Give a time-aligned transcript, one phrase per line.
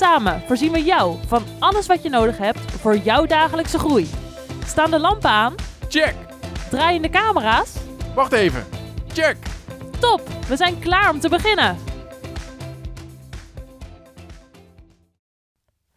[0.00, 4.08] Samen voorzien we jou van alles wat je nodig hebt voor jouw dagelijkse groei.
[4.64, 5.54] Staan de lampen aan?
[5.88, 6.14] Check!
[6.70, 7.76] Draaien de camera's?
[8.14, 8.64] Wacht even.
[9.12, 9.36] Check!
[9.98, 11.76] Top, we zijn klaar om te beginnen.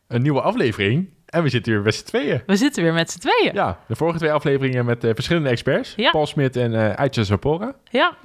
[0.08, 2.41] Een nieuwe aflevering en we zitten weer met z'n tweeën.
[2.45, 3.53] We zitten weer met z'n tweeën.
[3.53, 5.94] Ja, de vorige twee afleveringen met eh, verschillende experts.
[5.95, 6.11] Ja.
[6.11, 7.75] Paul Smit en eh Aitja Zapora.
[7.89, 8.16] Ja,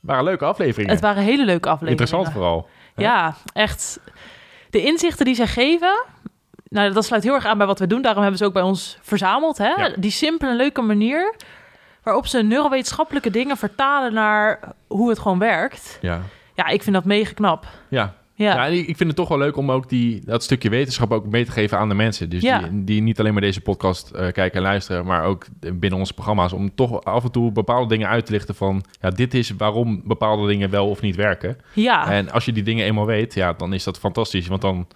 [0.00, 0.90] Waren leuke afleveringen.
[0.92, 2.00] het waren hele leuke afleveringen.
[2.00, 2.68] Interessant vooral.
[2.96, 4.00] Ja, echt.
[4.72, 6.04] De inzichten die zij geven,
[6.68, 8.02] nou, dat sluit heel erg aan bij wat we doen.
[8.02, 9.58] Daarom hebben ze ook bij ons verzameld.
[9.58, 9.68] Hè?
[9.68, 9.94] Ja.
[9.96, 11.34] Die simpele leuke manier
[12.02, 15.98] waarop ze neurowetenschappelijke dingen vertalen naar hoe het gewoon werkt.
[16.00, 16.20] Ja.
[16.54, 17.66] Ja, ik vind dat mega knap.
[17.88, 18.14] Ja.
[18.34, 21.44] Ja, ik vind het toch wel leuk om ook die, dat stukje wetenschap ook mee
[21.44, 22.30] te geven aan de mensen.
[22.30, 22.58] Dus Ja.
[22.58, 26.14] die, die niet alleen maar deze podcast eh, kijken en luisteren, maar ook binnen onze
[26.14, 26.52] programma's.
[26.52, 30.02] Om toch af en toe bepaalde dingen uit te lichten van, ja, dit is waarom
[30.04, 31.56] bepaalde dingen wel of niet werken.
[31.72, 32.10] ja.
[32.10, 34.46] En als je die dingen eenmaal weet, ja, dan is dat fantastisch.
[34.46, 34.86] Want dan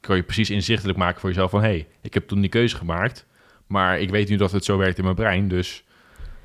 [0.00, 2.76] kan je precies inzichtelijk maken voor jezelf van, hé, hey, ik heb toen die keuze
[2.76, 3.26] gemaakt,
[3.66, 5.48] maar ik weet nu dat het zo werkt in mijn brein.
[5.48, 5.84] Dus,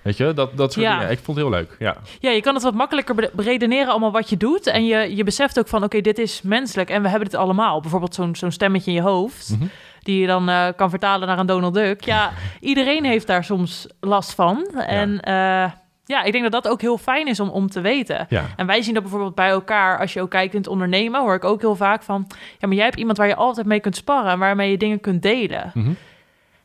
[0.04, 0.98] weet je, dat, dat soort Ja.
[0.98, 1.12] dingen.
[1.12, 1.96] Ik vond het heel leuk, ja.
[2.20, 4.68] ja, je kan het wat makkelijker beredeneren allemaal wat je doet.
[4.68, 7.82] En je, je beseft ook van, oké, dit is menselijk en we hebben dit allemaal.
[7.82, 9.50] Bijvoorbeeld zo'n zo'n stemmetje in je hoofd.
[9.60, 9.68] Mhm.
[10.00, 12.06] die je dan eh, kan vertalen naar een Donald Duck.
[12.06, 14.66] Ja, iedereen heeft daar soms last van.
[14.88, 15.72] En eh,
[16.06, 18.26] ja, ik denk dat dat ook heel fijn is om, om te weten.
[18.30, 21.22] Ja, En wij zien dat bijvoorbeeld bij elkaar, als je ook kijkt in het ondernemen,
[21.22, 22.28] hoor ik ook heel vaak van,
[22.60, 25.00] ja, maar jij hebt iemand waar je altijd mee kunt sparren en waarmee je dingen
[25.00, 25.72] kunt delen.
[25.74, 25.92] Mhm.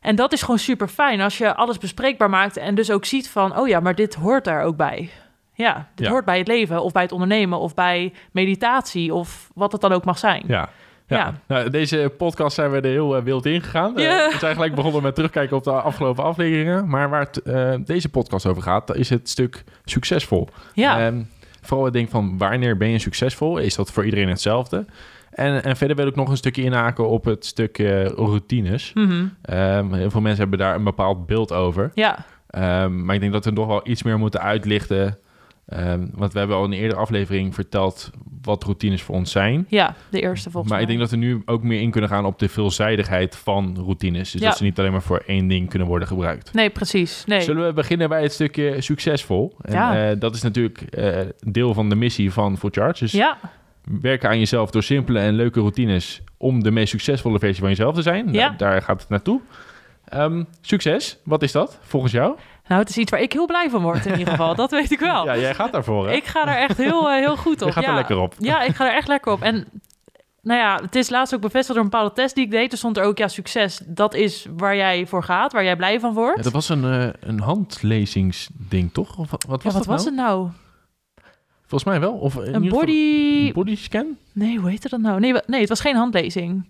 [0.09, 3.28] En dat is gewoon super fijn als je alles bespreekbaar maakt en dus ook ziet
[3.28, 5.11] van, oh ja, maar dit hoort daar ook bij.
[5.55, 6.12] Ja, dit Ja.
[6.12, 9.92] hoort bij het leven of bij het ondernemen of bij meditatie of wat het dan
[9.92, 10.45] ook mag zijn.
[10.47, 10.68] Ja.
[11.07, 11.17] Ja.
[11.17, 11.35] Ja.
[11.47, 13.97] Nou, deze podcast zijn we er heel eh, wild in gegaan.
[13.97, 16.89] Eh, we zijn gelijk begonnen met terugkijken op de afgelopen afleveringen.
[16.89, 20.48] Maar waar het, eh, deze podcast over gaat, is het stuk succesvol.
[20.73, 21.13] Ja,
[21.61, 23.58] vooral het ding van wanneer ben je succesvol?
[23.58, 24.85] Is dat voor iedereen hetzelfde?
[25.38, 27.78] En, en verder wil ik nog een stukje inhaken op het stuk
[28.16, 28.92] routines.
[28.94, 29.24] Mhm.
[29.42, 31.90] Ehm, heel veel mensen hebben daar een bepaald beeld over.
[31.94, 32.18] ja.
[32.48, 35.18] Ehm, maar ik denk dat we nog wel iets meer moeten uitlichten.
[35.66, 38.10] Ehm, want we hebben al in een eerdere aflevering verteld
[38.42, 39.66] wat routines voor ons zijn.
[39.68, 42.24] ja, de eerste volgens Maar ik denk dat we nu ook meer in kunnen gaan
[42.24, 44.30] op de veelzijdigheid van routines.
[44.30, 44.48] Dus Ja.
[44.48, 46.52] dat ze niet alleen maar voor één ding kunnen worden gebruikt.
[46.55, 47.24] Nee, precies.
[47.26, 47.40] Nee.
[47.40, 49.56] Zullen we beginnen bij het stukje succesvol?
[49.62, 50.10] En, Ja.
[50.10, 52.98] eh, dat is natuurlijk eh, deel van de missie van Full Charge.
[53.05, 53.38] Dus Ja,
[54.00, 57.94] werken aan jezelf door simpele en leuke routines om de meest succesvolle versie van jezelf
[57.94, 58.32] te zijn.
[58.32, 58.44] Ja.
[58.46, 59.40] Nou, daar gaat het naartoe.
[60.04, 62.36] Ehm, succes, wat is dat volgens jou?
[62.68, 64.54] nou, het is iets waar ik heel blij van word in ieder geval.
[64.64, 65.24] Dat weet ik wel.
[65.24, 66.14] Ja, jij gaat daarvoor, hè?
[66.14, 67.68] Ik ga er echt heel, eh, heel goed op.
[67.68, 67.88] Je gaat ja.
[67.88, 68.34] er lekker op.
[68.38, 69.42] Ja, ik ga er echt lekker op.
[69.42, 69.66] En
[70.42, 72.72] nou ja, het is laatst ook bevestigd door een bepaalde test die ik deed.
[72.72, 76.00] Er stond er ook, ja, succes, dat is waar jij voor gaat, waar jij blij
[76.00, 76.36] van wordt.
[76.36, 79.18] Ja, dat was een, eh, een handlezingsding, toch?
[79.18, 80.16] Of wat wat Ja, was wat dat was nou?
[80.16, 80.50] het nou?
[81.68, 82.12] Volgens mij wel.
[82.12, 83.46] Of in Een body...
[83.46, 84.17] een bodyscan?
[84.33, 85.20] Nee, hoe heette dat nou?
[85.20, 86.68] Nee, nee, het was geen handlezing.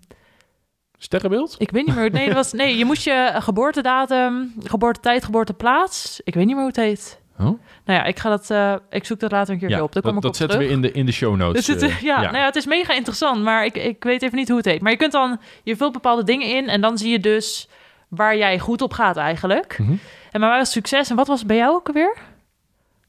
[0.97, 1.55] Sterrenbeeld?
[1.57, 2.11] Ik weet niet meer.
[2.11, 6.21] Nee, dat was, nee je moest je geboortedatum, geboortetijd, geboorteplaats.
[6.23, 7.19] Ik weet niet meer hoe het heet.
[7.39, 7.45] Oh?
[7.45, 9.93] Nou ja, ik, ga dat, eh, ik zoek dat later een keer Ja, op.
[9.93, 10.71] Daar kom dat, ik dat op zetten terug.
[10.71, 11.65] we in de, in de show notes.
[11.65, 14.37] Dus het, eh, ja, Nou ja, het is mega interessant, maar ik, ik weet even
[14.37, 14.81] niet hoe het heet.
[14.81, 17.69] Maar je kunt dan, je vult bepaalde dingen in en dan zie je dus
[18.07, 19.77] waar jij goed op gaat eigenlijk.
[19.79, 19.91] Mhm.
[20.31, 21.09] En bij mij was succes.
[21.09, 22.17] En wat was het bij jou ook alweer?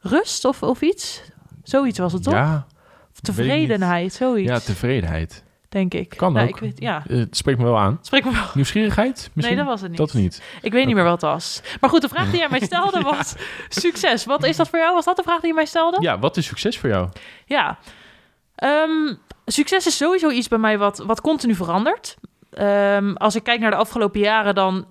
[0.00, 1.22] Rust of, of iets?
[1.62, 2.32] Zoiets was het toch?
[2.34, 2.66] Ja,
[3.12, 5.44] of tevredenheid, zoiets, ja, tevredenheid.
[5.68, 6.08] denk ik.
[6.16, 6.54] Kan Nou, ook.
[6.54, 7.98] Ik weet, ja, Het spreekt me wel aan.
[8.02, 8.46] spreek me wel.
[8.54, 9.56] Nieuwsgierigheid misschien?
[9.56, 9.98] Nee, dat was het niet.
[9.98, 10.42] Dat niet.
[10.62, 11.60] Ik weet niet meer wat het was.
[11.80, 13.34] Maar goed, de vraag die jij mij stelde was
[13.68, 14.24] succes.
[14.24, 14.94] Wat is dat voor jou?
[14.94, 15.96] Was dat de vraag die je mij stelde?
[16.00, 17.08] Ja, wat is succes voor jou?
[17.46, 17.78] Ja.
[18.54, 19.14] Ehm,
[19.46, 22.16] succes is sowieso iets bij mij wat, wat continu verandert.
[22.50, 24.86] Ehm, als ik kijk naar de afgelopen jaren, dan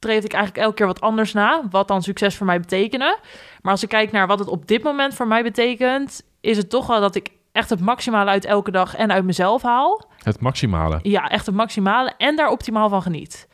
[0.00, 1.62] streef ik eigenlijk elke keer wat anders na.
[1.70, 3.18] Wat dan succes voor mij betekenen.
[3.62, 6.70] Maar als ik kijk naar wat het op dit moment voor mij betekent, is het
[6.70, 10.04] toch wel dat ik echt het maximale uit elke dag en uit mezelf haal.
[10.22, 10.98] Het maximale.
[11.02, 13.48] Ja, echt het maximale en daar optimaal van geniet.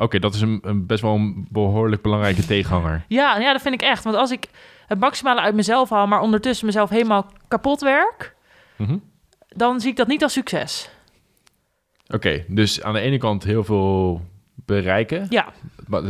[0.00, 3.04] Oké, dat is een, een best wel een behoorlijk belangrijke tegenhanger.
[3.08, 4.04] Ja, ja, dat vind ik echt.
[4.04, 4.46] Want als ik
[4.86, 8.34] het maximale uit mezelf haal, maar ondertussen mezelf helemaal kapot werk,
[8.76, 8.96] Mhm.
[9.48, 10.90] dan zie ik dat niet als succes.
[12.14, 14.20] Oké, dus aan de ene kant heel veel
[14.54, 15.46] bereiken, Ja,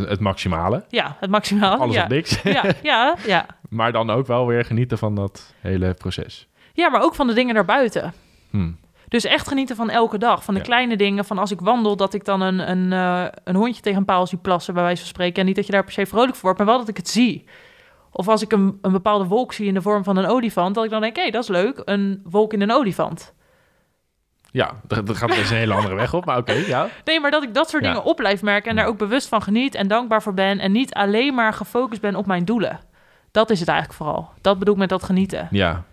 [0.07, 1.77] het maximale, ja, het maximale.
[1.77, 2.03] alles ja.
[2.03, 2.43] of niks.
[2.43, 3.47] Ja, ja, ja.
[3.69, 6.49] maar dan ook wel weer genieten van dat hele proces.
[6.73, 8.13] ja, maar ook van de dingen daarbuiten.
[8.51, 8.71] Hm.
[9.09, 10.45] Dus echt genieten van elke dag.
[10.45, 10.67] Van de Ja.
[10.67, 11.25] kleine dingen.
[11.25, 14.27] Van als ik wandel, dat ik dan een, een, eh, een hondje tegen een paal
[14.27, 15.41] zie plassen, bij wijze van spreken.
[15.41, 17.09] En niet dat je daar per se vrolijk voor wordt, maar wel dat ik het
[17.09, 17.45] zie.
[18.11, 20.85] Of als ik een, een bepaalde wolk zie in de vorm van een olifant, dat
[20.85, 21.83] ik dan denk, hé, dat is leuk.
[21.85, 23.34] Een wolk in een olifant.
[24.55, 26.89] Ja, dat, dat gaat dus een hele andere weg op, maar oké, ja.
[27.05, 27.89] Nee, maar dat ik dat soort Ja.
[27.93, 30.59] dingen op blijf merken en daar ook bewust van geniet en dankbaar voor ben.
[30.59, 32.81] En niet alleen maar gefocust ben op mijn doelen.
[33.31, 34.29] Dat is het eigenlijk vooral.
[34.41, 35.49] Dat bedoel ik met dat genieten.
[35.51, 35.85] Ja,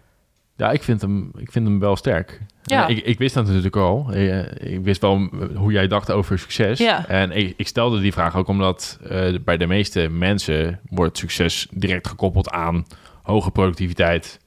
[0.57, 2.41] ja ik, vind hem, ik vind hem wel sterk.
[2.63, 2.87] Ja.
[2.87, 4.09] Ik, ik wist dat natuurlijk al.
[4.13, 6.79] Eh, Ik wist wel hoe jij dacht over succes.
[6.79, 7.07] Ja.
[7.07, 11.67] En ik, ik stelde die vraag ook omdat eh, bij de meeste mensen wordt succes
[11.71, 12.85] direct gekoppeld aan
[13.21, 14.39] hoge productiviteit,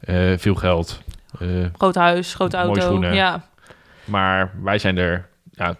[0.00, 1.02] eh, veel geld.
[1.40, 2.80] eh, Groot huis, grote Mooie auto.
[2.80, 3.14] schoenen.
[3.14, 3.50] Ja,
[4.04, 5.76] maar wij zijn er, ja,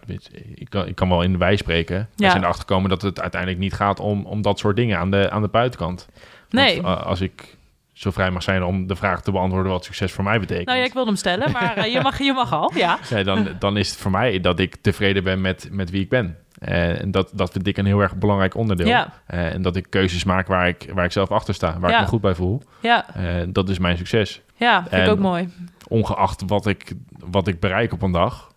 [0.54, 1.96] ik kan, ik kan wel in de wij spreken.
[1.96, 2.30] Wij Ja.
[2.30, 5.30] zijn erachter gekomen dat het uiteindelijk niet gaat om, om dat soort dingen aan de,
[5.30, 6.08] aan de buitenkant.
[6.50, 6.82] Want, nee.
[6.82, 7.56] eh, als ik
[7.92, 10.66] zo vrij mag zijn om de vraag te beantwoorden wat succes voor mij betekent.
[10.66, 12.72] Nou ja, ik wilde hem stellen, maar eh, je, mag, je mag al.
[12.74, 12.98] Ja.
[13.10, 16.08] Nee, dan, dan is het voor mij dat ik tevreden ben met, met wie ik
[16.08, 16.36] ben.
[16.64, 18.86] Eh, En dat, dat vind ik een heel erg belangrijk onderdeel.
[18.86, 19.12] Ja.
[19.26, 21.96] Eh, en dat ik keuzes maak waar ik, waar ik zelf achter sta, waar Ja.
[21.96, 22.62] ik me goed bij voel.
[22.80, 24.40] Ja, Eh, dat is mijn succes.
[24.56, 25.48] ja vind En- ik ook mooi.
[25.88, 26.92] Ongeacht wat ik,
[27.30, 28.50] wat ik bereik op een dag.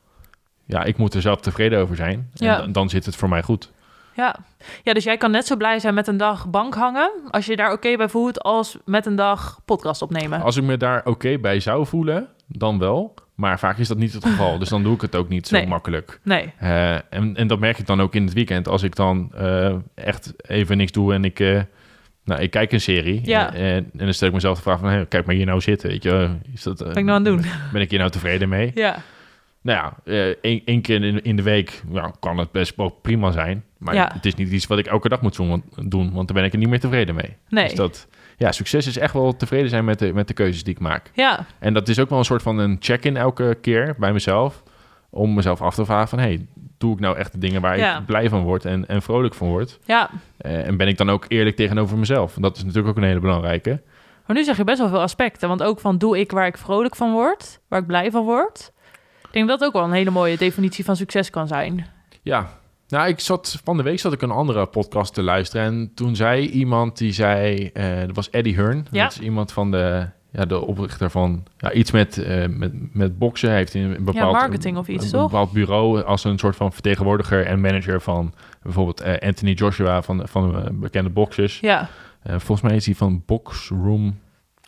[0.66, 2.30] Ja, ik moet er zelf tevreden over zijn.
[2.34, 2.54] Ja.
[2.54, 3.72] En dan, dan zit het voor mij goed.
[4.16, 4.36] Ja.
[4.84, 7.52] ja, dus jij kan net zo blij zijn met een dag bank hangen, als je
[7.52, 10.42] je daar oké bij voelt, als met een dag podcast opnemen.
[10.42, 13.14] Als ik me daar oké bij zou voelen, dan wel.
[13.36, 14.58] Maar vaak is dat niet het geval.
[14.60, 15.68] dus dan doe ik het ook niet zo Nee.
[15.68, 16.20] makkelijk.
[16.24, 18.68] Nee, Eh, en, en dat merk ik dan ook in het weekend.
[18.68, 21.62] Als ik dan eh, echt even niks doe en ik, eh,
[22.24, 23.22] nou, ik kijk een serie.
[23.24, 23.54] Ja.
[23.54, 24.90] En, en dan stel ik mezelf de vraag van...
[24.90, 25.90] Hey, kijk maar hier nou zitten.
[25.90, 27.52] Weet je, is dat, ben ik nou aan het doen?
[27.72, 28.72] Ben ik hier nou tevreden mee?
[28.76, 28.98] Ja,
[29.62, 33.64] Nou ja, één, keer in, in de week ja, kan het best wel prima zijn.
[33.78, 34.10] Maar Ja.
[34.14, 36.46] het is niet iets wat ik elke dag moet doen, want, doen, want dan ben
[36.46, 37.36] ik er niet meer tevreden mee.
[37.50, 37.64] nee.
[37.68, 40.74] Dus dat, ja, succes is echt wel tevreden zijn met de, met de keuzes die
[40.74, 41.12] ik maak.
[41.14, 44.64] Ja, En dat is ook wel een soort van een check-in elke keer bij mezelf.
[45.10, 46.20] Om mezelf af te vragen van...
[46.20, 46.46] hey,
[46.78, 47.98] doe ik nou echt de dingen waar Ja.
[48.00, 49.80] ik blij van word en, en vrolijk van word?
[49.86, 50.10] ja.
[50.38, 52.34] Eh, en ben ik dan ook eerlijk tegenover mezelf?
[52.34, 53.82] Dat is natuurlijk ook een hele belangrijke.
[54.26, 55.48] Maar nu zeg je best wel veel aspecten.
[55.48, 58.72] Want ook van doe ik waar ik vrolijk van word, waar ik blij van word.
[59.24, 61.86] Ik denk dat dat ook wel een hele mooie definitie van succes kan zijn.
[62.22, 62.50] Ja,
[62.96, 65.66] nou, ik zat van de week zat ik een andere podcast te luisteren.
[65.66, 68.88] En toen zei iemand die zei, eh dat was Eddie Hearn.
[68.92, 69.04] Ja.
[69.04, 73.18] Dat is iemand van de, ja, de oprichter van ja, iets met, eh, met, met
[73.18, 73.50] boksen.
[73.50, 75.32] Hij heeft in een bepaald, marketing of iets, een, toch?
[75.32, 80.28] bepaald bureau als een soort van vertegenwoordiger en manager van bijvoorbeeld eh, Anthony Joshua van,
[80.28, 81.60] van bekende boxers.
[81.60, 81.90] Ja,
[82.24, 84.20] volgens mij is hij van Boxroom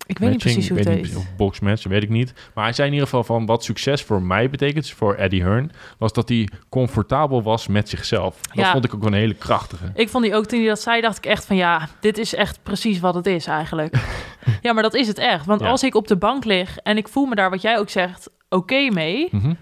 [0.07, 1.15] ik weet niet precies hoe het heet.
[1.15, 2.33] Of boxmatch, weet ik niet.
[2.53, 5.41] Maar hij zei in ieder geval van wat succes voor mij betekent, dus voor Eddie
[5.43, 8.41] Hearn, was dat hij comfortabel was met zichzelf.
[8.41, 8.71] Dat Ja.
[8.71, 9.91] vond ik ook een hele krachtige.
[9.95, 12.33] Ik vond die ook toen hij dat zei, dacht ik echt van ja, dit is
[12.35, 13.95] echt precies wat het is eigenlijk.
[14.61, 15.45] ja, maar dat is het echt.
[15.45, 15.67] Want Ja.
[15.69, 18.29] als ik op de bank lig en ik voel me daar, wat jij ook zegt,
[18.49, 19.53] oké mee, Mhm.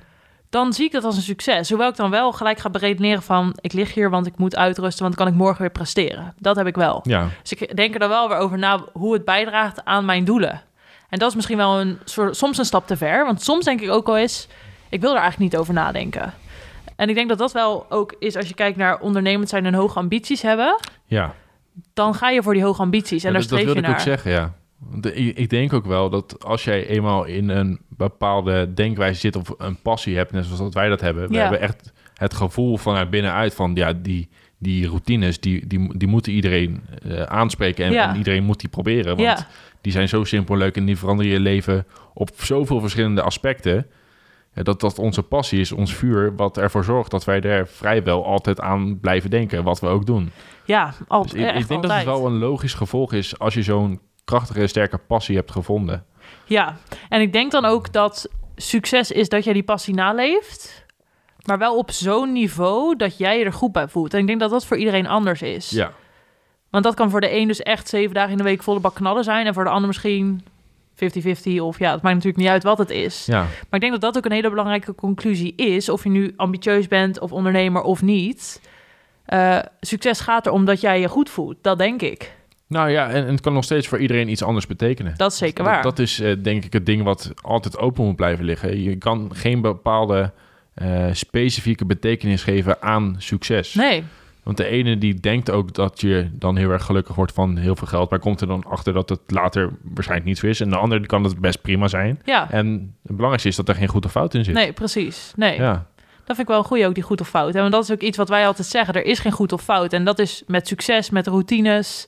[0.55, 1.69] Dan zie ik dat als een succes.
[1.69, 5.03] Hoewel ik dan wel gelijk ga beredeneren van ik lig hier, want ik moet uitrusten,
[5.03, 6.33] want dan kan ik morgen weer presteren.
[6.39, 6.99] Dat heb ik wel.
[7.03, 10.25] Ja, Dus ik denk er dan wel weer over na hoe het bijdraagt aan mijn
[10.25, 10.61] doelen.
[11.09, 13.25] En dat is misschien wel een soort, soms een stap te ver.
[13.25, 14.47] Want soms denk ik ook wel eens,
[14.89, 16.33] ik wil er eigenlijk niet over nadenken.
[16.95, 19.73] En ik denk dat dat wel ook is als je kijkt naar ondernemend zijn en
[19.73, 20.79] hoge ambities hebben.
[21.05, 21.33] ja.
[21.93, 23.79] Dan ga je voor die hoge ambities en Ja, daar dat, dat streef je wilde
[23.79, 23.95] ik naar.
[23.95, 24.53] ook zeggen, ja.
[24.93, 29.35] De- ik, ik denk ook wel dat als jij eenmaal in een bepaalde denkwijze zit
[29.35, 32.77] of een passie hebt, net zoals dat wij dat hebben, we hebben echt het gevoel
[32.77, 37.91] vanuit binnenuit van ja, die, die routines, die, die, die moeten iedereen eh, aanspreken en,
[37.91, 38.09] Ja.
[38.09, 39.05] en iedereen moet die proberen.
[39.05, 39.47] Want Ja,
[39.81, 43.87] die zijn zo simpel leuk en die veranderen je leven op zoveel verschillende aspecten.
[44.53, 48.25] Ja, dat dat onze passie is, ons vuur, wat ervoor zorgt dat wij er vrijwel
[48.25, 50.31] altijd aan blijven denken, wat we ook doen.
[50.65, 51.91] ja, al, Dus ik, denk dat altijd.
[52.05, 56.05] het wel een logisch gevolg is als je zo'n krachtige en sterke passie hebt gevonden.
[56.45, 56.77] Ja,
[57.09, 60.85] en ik denk dan ook dat succes is dat jij die passie naleeft.
[61.45, 64.13] Maar wel op zo'n niveau dat jij je er goed bij voelt.
[64.13, 65.69] En ik denk dat dat voor iedereen anders is.
[65.69, 65.91] Ja,
[66.69, 68.95] Want dat kan voor de een dus echt zeven dagen in de week volle bak
[68.95, 69.45] knallen zijn.
[69.45, 70.45] En voor de ander misschien
[70.95, 70.95] 50-50.
[71.59, 73.25] Of ja, het maakt natuurlijk niet uit wat het is.
[73.25, 73.39] ja.
[73.39, 75.89] Maar ik denk dat dat ook een hele belangrijke conclusie is.
[75.89, 78.61] Of je nu ambitieus bent of ondernemer of niet.
[79.25, 81.57] Eh, succes gaat erom dat jij je goed voelt.
[81.61, 82.33] Dat denk ik.
[82.67, 85.13] Nou ja, en, en het kan nog steeds voor iedereen iets anders betekenen.
[85.17, 85.83] Dat is zeker waar.
[85.83, 88.81] Dat, dat is eh, denk ik het ding wat altijd open moet blijven liggen.
[88.83, 90.31] Je kan geen bepaalde
[90.73, 93.73] eh, specifieke betekenis geven aan succes.
[93.73, 94.03] Nee,
[94.43, 97.75] Want de ene die denkt ook dat je dan heel erg gelukkig wordt van heel
[97.75, 100.59] veel geld, maar komt er dan achter dat het later waarschijnlijk niet zo is.
[100.59, 102.21] En de andere kan het best prima zijn.
[102.25, 102.51] ja.
[102.51, 102.67] En
[103.01, 104.53] het belangrijkste is dat er geen goed of fout in zit.
[104.53, 105.33] Nee, precies.
[105.35, 105.55] Nee.
[105.59, 105.71] Ja,
[106.15, 107.55] Dat vind ik wel een goeie ook, die goed of fout.
[107.55, 108.93] En dat is ook iets wat wij altijd zeggen.
[108.93, 109.93] Er is geen goed of fout.
[109.93, 112.07] En dat is met succes, met routines,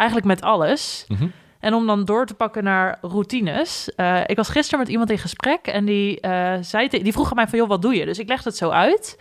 [0.00, 1.04] eigenlijk met alles.
[1.08, 1.26] Mhm.
[1.60, 3.94] En om dan door te pakken naar routines.
[3.94, 7.30] Eh, ik was gisteren met iemand in gesprek en die, eh, zei te- die vroeg
[7.30, 8.04] aan mij van, joh, wat doe je?
[8.04, 9.18] Dus ik legde het zo uit.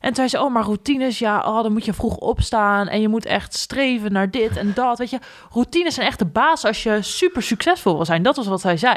[0.00, 3.00] En toen zei ze, oh, maar routines, ja, oh, dan moet je vroeg opstaan en
[3.00, 4.98] je moet echt streven naar dit en dat.
[4.98, 5.18] Weet je,
[5.52, 8.22] routines zijn echt de baas als je super succesvol wil zijn.
[8.22, 8.96] Dat was wat zij zei.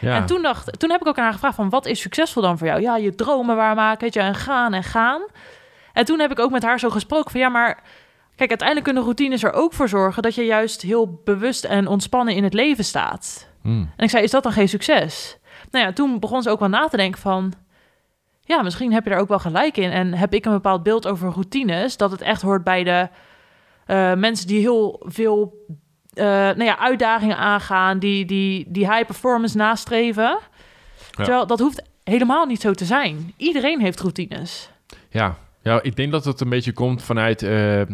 [0.00, 0.16] Ja.
[0.16, 2.58] En toen, dacht, toen heb ik ook aan haar gevraagd van, wat is succesvol dan
[2.58, 2.80] voor jou?
[2.80, 5.22] Ja, je dromen waarmaken, weet je, en gaan en gaan.
[5.92, 7.82] En toen heb ik ook met haar zo gesproken van, ja, maar
[8.36, 12.34] kijk, uiteindelijk kunnen routines er ook voor zorgen dat je juist heel bewust en ontspannen
[12.34, 13.48] in het leven staat.
[13.62, 13.90] Hmm.
[13.96, 15.38] En ik zei, is dat dan geen succes?
[15.70, 17.52] Nou ja, toen begon ze ook wel na te denken van...
[18.40, 19.90] ja, misschien heb je er ook wel gelijk in.
[19.90, 21.96] En heb ik een bepaald beeld over routines...
[21.96, 23.08] dat het echt hoort bij de
[23.86, 25.64] eh, mensen die heel veel
[26.12, 27.98] eh, nou ja, uitdagingen aangaan...
[27.98, 30.38] die, die, die high performance nastreven.
[31.10, 33.32] Terwijl dat hoeft helemaal niet zo te zijn.
[33.36, 34.70] Iedereen heeft routines.
[35.08, 35.36] Ja.
[35.64, 37.86] Ja, ik denk dat het een beetje komt vanuit eh, eh,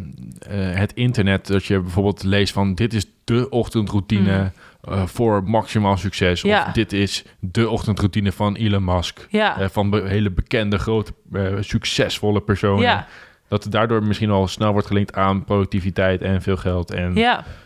[0.79, 1.47] het internet.
[1.47, 4.51] Dat je bijvoorbeeld leest van dit is de ochtendroutine
[4.83, 6.41] eh, voor maximaal succes.
[6.43, 6.65] Ja.
[6.67, 9.27] Of dit is de ochtendroutine van Elon Musk.
[9.59, 11.13] Ja, van be- hele bekende, grote,
[11.61, 12.83] succesvolle personen.
[12.83, 13.07] ja,
[13.49, 17.15] Dat het daardoor misschien al snel wordt gelinkt aan productiviteit en veel geld en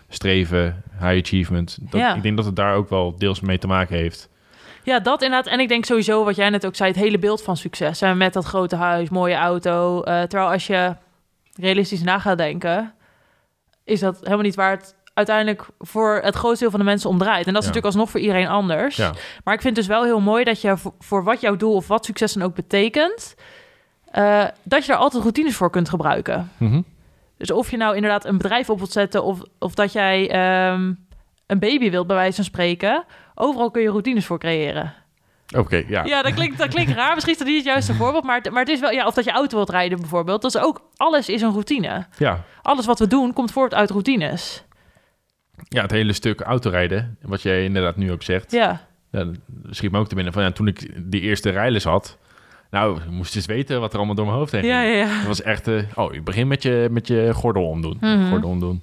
[0.08, 1.78] streven, high achievement.
[1.80, 2.00] Dat.
[2.16, 4.28] Ik denk dat het daar ook wel deels mee te maken heeft.
[4.84, 5.52] Ja, dat inderdaad.
[5.52, 8.00] En ik denk sowieso, wat jij net ook zei, het hele beeld van succes.
[8.02, 10.02] En met dat grote huis, mooie auto.
[10.02, 10.96] Eh, terwijl als je
[11.54, 12.94] realistisch na gaat denken,
[13.84, 17.18] is dat helemaal niet waar het uiteindelijk voor het grootste deel van de mensen om
[17.18, 17.46] draait.
[17.46, 17.74] En dat is Ja.
[17.74, 18.96] natuurlijk alsnog voor iedereen anders.
[18.96, 19.12] Ja.
[19.44, 21.74] Maar ik vind het dus wel heel mooi dat je voor, voor wat jouw doel
[21.74, 23.34] of wat succes dan ook betekent,
[24.10, 26.50] eh, dat je daar altijd routines voor kunt gebruiken.
[26.56, 26.80] Mhm.
[27.38, 30.92] Dus of je nou inderdaad een bedrijf op wilt zetten of, of dat jij ehm,
[31.46, 34.94] een baby wilt, bij wijze van spreken, overal kun je routines voor creëren.
[35.56, 36.04] Oké, ja.
[36.04, 37.12] Ja, dat klinkt, dat klinkt raar.
[37.14, 38.24] Misschien is dat niet het juiste voorbeeld.
[38.24, 40.42] Maar het, maar het is wel, ja, of dat je auto wilt rijden bijvoorbeeld.
[40.42, 42.06] Dat is ook, alles is een routine.
[42.18, 42.44] ja.
[42.62, 44.64] Alles wat we doen komt voort uit routines.
[45.68, 48.52] Ja, het hele stuk autorijden, wat jij inderdaad nu ook zegt.
[48.52, 49.28] Ja, dat
[49.70, 52.18] schiet me ook te binnen van ja, toen ik die eerste rijles had.
[52.70, 54.72] Nou, je moest eens weten wat er allemaal door mijn hoofd heen ging.
[54.72, 54.96] ja, ja.
[54.96, 55.06] ja.
[55.06, 57.96] Het was echt, eh, oh, je begint met je, met je gordel omdoen.
[58.00, 58.28] Mhm.
[58.28, 58.82] Gordel omdoen.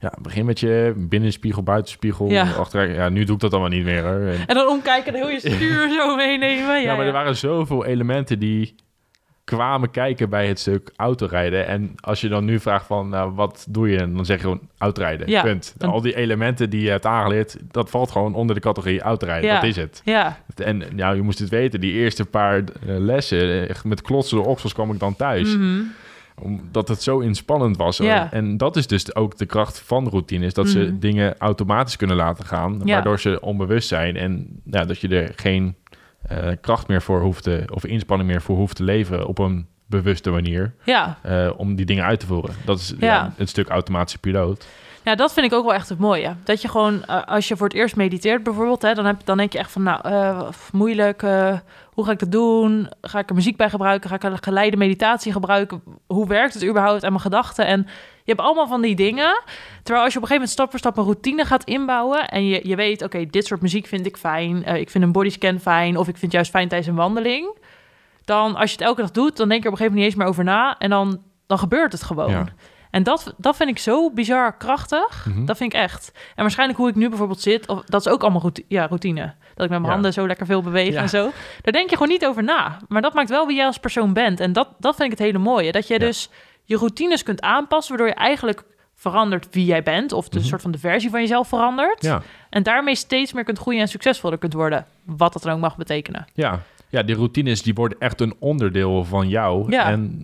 [0.00, 2.50] Ja, begin met je binnenspiegel, buitenspiegel, Ja.
[2.58, 2.94] achteruit.
[2.94, 4.02] Ja, nu doe ik dat allemaal niet meer.
[4.02, 4.12] Hoor.
[4.26, 6.66] En- En dan omkijken en heel je stuur zo meenemen.
[6.66, 8.74] Ja, ja, maar er waren zoveel elementen die
[9.44, 11.66] kwamen kijken bij het stuk autorijden.
[11.66, 13.98] En als je dan nu vraagt van, nou, wat doe je?
[13.98, 15.42] En dan zeg je gewoon autorijden, Ja.
[15.42, 15.74] punt.
[15.78, 19.48] Al die elementen die je hebt aangeleerd, dat valt gewoon onder de categorie autorijden.
[19.50, 19.54] Ja.
[19.54, 20.02] Dat is het.
[20.04, 22.64] Ja, En ja, je moest het weten, die eerste paar eh,
[22.98, 25.56] lessen, echt met klotsende oksels kwam ik dan thuis.
[25.56, 25.80] mhm.
[26.40, 27.96] Omdat het zo inspannend was.
[27.96, 28.32] Ja.
[28.32, 30.54] En dat is dus ook de kracht van routines.
[30.54, 30.98] Dat ze Mhm.
[30.98, 32.80] dingen automatisch kunnen laten gaan.
[32.84, 32.92] Ja.
[32.94, 34.16] Waardoor ze onbewust zijn.
[34.16, 35.76] En ja, dat je er geen
[36.28, 37.62] eh, kracht meer voor hoeft te...
[37.74, 40.74] of inspanning meer voor hoeft te leveren op een bewuste manier.
[40.84, 41.18] ja.
[41.22, 42.54] eh, om die dingen uit te voeren.
[42.64, 43.32] Dat is ja.
[43.36, 44.66] Het stuk automatische piloot.
[45.04, 46.34] Ja, dat vind ik ook wel echt het mooie.
[46.44, 49.36] Dat je gewoon, eh, als je voor het eerst mediteert bijvoorbeeld, hè, dan, heb, dan
[49.36, 51.22] denk je echt van, nou, eh, moeilijk,
[51.98, 52.88] hoe ga ik dat doen?
[53.00, 54.10] Ga ik er muziek bij gebruiken?
[54.10, 55.82] Ga ik een geleide meditatie gebruiken?
[56.06, 57.66] Hoe werkt het überhaupt aan mijn gedachten?
[57.66, 57.80] En
[58.24, 59.42] je hebt allemaal van die dingen.
[59.82, 62.46] Terwijl als je op een gegeven moment stap voor stap een routine gaat inbouwen en
[62.46, 65.58] je, je weet, oké, dit soort muziek vind ik fijn, eh, ik vind een bodyscan
[65.58, 67.56] fijn, of ik vind juist fijn tijdens een wandeling.
[68.24, 69.94] Dan, als je het elke dag doet, dan denk je er op een gegeven moment
[69.94, 72.30] niet eens meer over na en dan, dan gebeurt het gewoon.
[72.30, 72.44] Ja.
[72.90, 75.26] En dat, dat vind ik zo bizar krachtig.
[75.26, 75.44] Mhm.
[75.44, 76.12] Dat vind ik echt.
[76.14, 79.20] En waarschijnlijk hoe ik nu bijvoorbeeld zit, of, dat is ook allemaal routine, ja, routine.
[79.22, 79.90] Dat ik met mijn Ja.
[79.90, 81.00] handen zo lekker veel beweeg Ja.
[81.00, 81.30] en zo.
[81.62, 82.78] Daar denk je gewoon niet over na.
[82.88, 84.40] Maar dat maakt wel wie jij als persoon bent.
[84.40, 85.72] En dat, dat vind ik het hele mooie.
[85.72, 86.30] Dat je dus
[86.64, 88.62] je routines kunt aanpassen, waardoor je eigenlijk
[88.94, 90.12] verandert wie jij bent.
[90.12, 90.46] Of de Mhm.
[90.48, 92.10] soort van de versie van jezelf verandert.
[92.50, 94.86] En daarmee steeds meer kunt groeien en succesvoller kunt worden.
[95.04, 96.26] Wat dat dan ook mag betekenen.
[96.34, 96.60] ja.
[96.90, 99.70] ja, die routines die worden echt een onderdeel van jou.
[99.70, 99.84] Ja.
[99.90, 100.22] En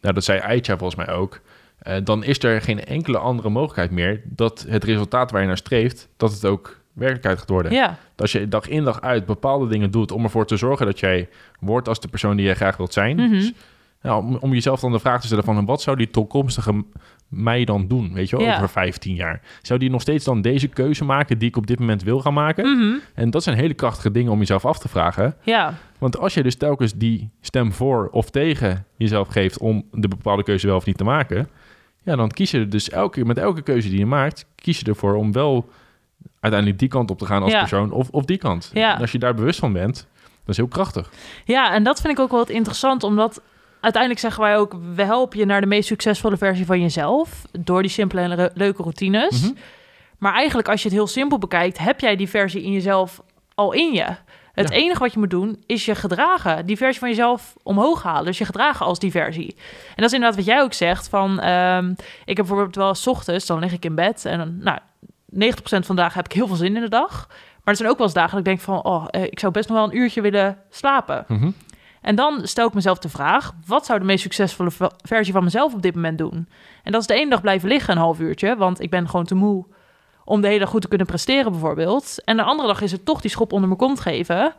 [0.00, 1.40] nou, dat zei Aitja volgens mij ook.
[1.78, 4.20] Eh, dan is er geen enkele andere mogelijkheid meer...
[4.24, 6.08] dat het resultaat waar je naar streeft...
[6.16, 7.72] dat het ook werkelijkheid gaat worden.
[7.72, 10.98] Ja, Als je dag in dag uit bepaalde dingen doet om ervoor te zorgen dat
[11.00, 11.28] jij
[11.60, 13.16] wordt als de persoon die jij graag wilt zijn.
[13.16, 13.52] Dus,
[14.02, 16.84] nou, om, om jezelf dan de vraag te stellen van wat zou die toekomstige
[17.28, 18.54] mij dan doen, weet je wel, Ja.
[18.56, 19.40] over 15 jaar.
[19.62, 22.34] Zou die nog steeds dan deze keuze maken die ik op dit moment wil gaan
[22.34, 22.76] maken?
[22.78, 22.96] Mhm.
[23.14, 25.34] En dat zijn hele krachtige dingen om jezelf af te vragen.
[25.42, 30.08] ja, Want als je dus telkens die stem voor of tegen jezelf geeft om de
[30.08, 31.48] bepaalde keuze wel of niet te maken,
[32.08, 34.86] ja, dan kies je er dus elke, met elke keuze die je maakt, kies je
[34.86, 35.68] ervoor om wel
[36.40, 37.58] uiteindelijk die kant op te gaan als Ja.
[37.58, 38.70] persoon of, of die kant.
[38.72, 38.94] Ja.
[38.94, 41.10] En als je daar bewust van bent, dat is heel krachtig.
[41.44, 43.42] Ja, en dat vind ik ook wel wat interessant, omdat
[43.80, 47.82] uiteindelijk zeggen wij ook: we helpen je naar de meest succesvolle versie van jezelf door
[47.82, 49.42] die simpele en le- leuke routines.
[49.42, 49.52] Mhm.
[50.18, 53.20] Maar eigenlijk, als je het heel simpel bekijkt, heb jij die versie in jezelf
[53.54, 54.06] al in je.
[54.58, 54.76] Het Ja.
[54.76, 56.66] enige wat je moet doen, is je gedragen.
[56.66, 58.24] Die versie van jezelf omhoog halen.
[58.24, 59.54] Dus je gedragen als die versie.
[59.88, 61.08] En dat is inderdaad wat jij ook zegt.
[61.08, 61.90] Van, ehm,
[62.24, 64.24] ik heb bijvoorbeeld wel 's ochtends, dan lig ik in bed.
[64.24, 64.78] En dan, nou,
[65.26, 67.26] 90% van de dagen heb ik heel veel zin in de dag.
[67.28, 68.82] Maar er zijn ook wel eens dagen dat ik denk van...
[68.84, 71.24] oh, eh, ik zou best nog wel een uurtje willen slapen.
[71.28, 71.50] Mhm.
[72.02, 74.70] En dan stel ik mezelf de vraag: wat zou de meest succesvolle
[75.02, 76.48] versie van mezelf op dit moment doen?
[76.82, 79.24] En dat is de ene dag blijven liggen een half uurtje, want ik ben gewoon
[79.24, 79.66] te moe
[80.28, 82.24] om de hele dag goed te kunnen presteren bijvoorbeeld.
[82.24, 84.54] En de andere dag is het toch die schop onder mijn kont geven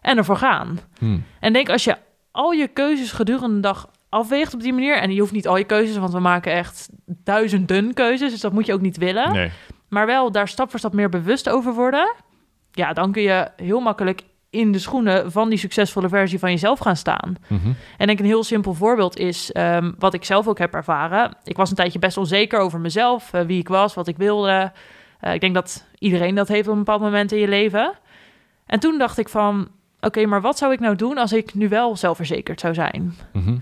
[0.00, 0.78] en ervoor gaan.
[0.98, 1.18] Hm.
[1.40, 1.96] En denk als je
[2.30, 5.56] al je keuzes gedurende de dag afweegt op die manier en je hoeft niet al
[5.56, 9.32] je keuzes, want we maken echt duizenden keuzes, dus dat moet je ook niet willen.
[9.32, 9.50] Nee.
[9.88, 12.14] Maar wel daar stap voor stap meer bewust over worden.
[12.70, 16.78] Ja, dan kun je heel makkelijk in de schoenen van die succesvolle versie van jezelf
[16.78, 17.36] gaan staan.
[17.48, 17.66] Mhm.
[17.66, 21.36] En ik denk een heel simpel voorbeeld is ehm, wat ik zelf ook heb ervaren.
[21.44, 24.72] Ik was een tijdje best onzeker over mezelf, eh, wie ik was, wat ik wilde.
[25.26, 27.92] Eh, ik denk dat iedereen dat heeft op een bepaald moment in je leven.
[28.66, 29.68] En toen dacht ik van,
[30.00, 33.14] oké, maar wat zou ik nou doen als ik nu wel zelfverzekerd zou zijn?
[33.32, 33.58] Mhm.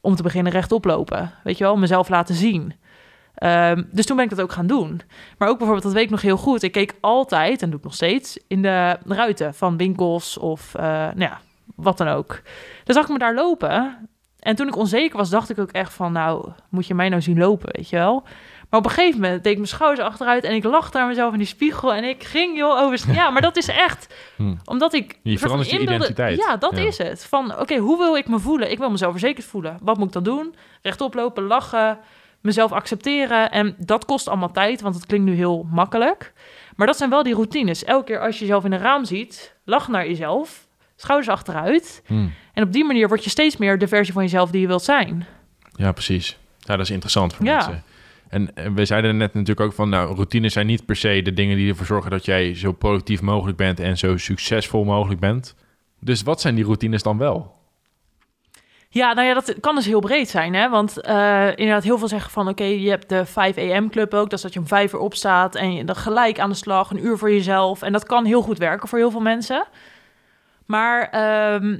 [0.00, 1.32] om te beginnen rechtop lopen.
[1.44, 2.74] Weet je wel, mezelf laten zien.
[3.34, 5.00] Ehm, dus toen ben ik dat ook gaan doen.
[5.38, 6.62] Maar ook bijvoorbeeld, dat weet ik nog heel goed.
[6.62, 10.82] Ik keek altijd, en doe ik nog steeds, in de ruiten van winkels of uh,
[10.82, 11.40] nou ja,
[11.74, 12.42] wat dan ook.
[12.84, 14.08] Dus zag ik me daar lopen.
[14.38, 16.12] En toen ik onzeker was, dacht ik ook echt van...
[16.12, 18.24] nou, moet je mij nou zien lopen, weet je wel?
[18.70, 20.44] Maar op een gegeven moment deed ik mijn schouders achteruit...
[20.44, 23.00] en ik lachte naar mezelf in die spiegel en ik ging, joh, over...
[23.14, 24.14] Ja, maar dat is echt...
[24.36, 24.54] Hm.
[24.64, 25.18] Omdat ik...
[25.22, 26.38] Je verandert je identiteit.
[26.38, 26.82] Ja, dat Ja.
[26.86, 27.24] is het.
[27.24, 28.70] Van, oké, hoe wil ik me voelen?
[28.70, 29.78] Ik wil mezelf verzekerd voelen.
[29.82, 30.54] Wat moet ik dan doen?
[30.82, 31.98] Rechtop lopen, lachen,
[32.40, 33.50] mezelf accepteren.
[33.50, 36.32] En dat kost allemaal tijd, want het klinkt nu heel makkelijk.
[36.76, 37.84] Maar dat zijn wel die routines.
[37.84, 42.02] Elke keer als je jezelf in een raam ziet, lach naar jezelf, schouders achteruit.
[42.06, 42.26] Hm.
[42.52, 44.82] En op die manier word je steeds meer de versie van jezelf die je wilt
[44.82, 45.26] zijn.
[45.72, 46.38] Ja, precies.
[46.58, 47.52] Ja, dat is interessant voor Ja.
[47.54, 47.82] mensen.
[48.28, 51.56] En, we zeiden net natuurlijk ook van, nou, routines zijn niet per se de dingen
[51.56, 55.54] die ervoor zorgen dat jij zo productief mogelijk bent en zo succesvol mogelijk bent.
[56.00, 57.54] Dus wat zijn die routines dan wel?
[58.88, 60.68] Ja, nou ja, dat kan dus heel breed zijn, hè?
[60.68, 62.48] Want eh, inderdaad, heel veel zeggen van...
[62.48, 64.30] oké, je hebt de 5 am club ook.
[64.30, 66.90] Dat is dat je om vijf uur opstaat en dan gelijk aan de slag...
[66.90, 67.82] een uur voor jezelf.
[67.82, 69.66] En dat kan heel goed werken voor heel veel mensen.
[70.66, 71.78] Maar ehm,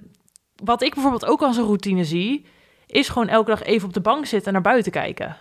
[0.64, 2.46] wat ik bijvoorbeeld ook als een routine zie...
[2.86, 5.36] is gewoon elke dag even op de bank zitten en naar buiten kijken.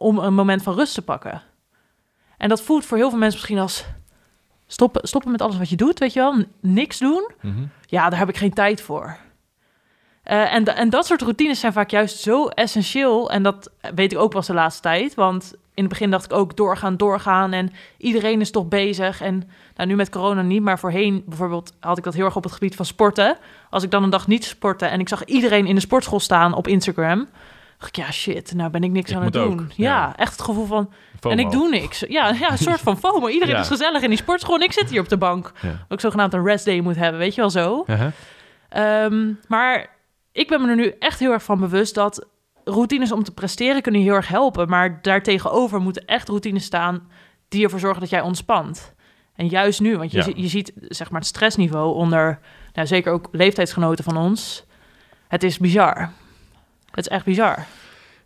[0.00, 1.42] Om een moment van rust te pakken.
[2.36, 3.84] En dat voelt voor heel veel mensen misschien als...
[4.66, 6.44] stoppen, stoppen met alles wat je doet, weet je wel?
[6.60, 7.64] Niks doen Mhm.
[7.86, 9.16] ja, daar heb ik geen tijd voor.
[10.22, 13.30] Eh, en, en dat soort routines zijn vaak juist zo essentieel.
[13.30, 15.14] En dat weet ik ook pas de laatste tijd.
[15.14, 17.52] Want in het begin dacht ik ook doorgaan, doorgaan.
[17.52, 19.20] En iedereen is toch bezig.
[19.20, 22.42] En nou, nu met corona niet, maar voorheen bijvoorbeeld had ik dat heel erg op
[22.42, 23.36] het gebied van sporten.
[23.70, 26.54] Als ik dan een dag niet sportte en ik zag iedereen in de sportschool staan
[26.54, 27.28] op Instagram.
[27.78, 29.52] Dacht ik, ja shit, nou ben ik niks Ik aan het doen.
[29.60, 30.16] ook, Ja, ja.
[30.16, 31.34] echt het gevoel van, FOMO.
[31.36, 32.00] en ik doe niks.
[32.08, 33.28] Ja, ja een soort van FOMO.
[33.28, 33.60] Iedereen Ja.
[33.60, 35.52] is gezellig in die sportschool en ik zit hier op de bank.
[35.62, 35.86] Ja.
[35.88, 37.84] Ook zogenaamd een rest day moet hebben, weet je wel zo.
[37.86, 38.10] Uh-huh.
[38.68, 39.86] Ehm, maar
[40.32, 42.26] ik ben me er nu echt heel erg van bewust dat
[42.64, 44.68] routines om te presteren kunnen heel erg helpen.
[44.68, 47.08] Maar daartegenover moeten echt routines staan
[47.48, 48.94] die ervoor zorgen dat jij ontspant.
[49.34, 52.38] En juist nu, want je, je ziet zeg maar het stressniveau onder,
[52.72, 54.64] nou, zeker ook leeftijdsgenoten van ons.
[55.28, 56.10] Het is bizar.
[56.98, 57.66] Het is echt bizar.